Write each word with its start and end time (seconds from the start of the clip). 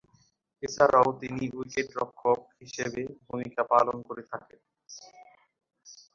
এছাড়াও 0.63 1.07
তিনি 1.21 1.43
উইকেট-রক্ষক 1.57 2.39
হিসেবে 2.59 3.01
ভূমিকা 3.25 3.61
পালন 3.71 3.97
করে 4.07 4.23
থাকেন। 4.31 4.59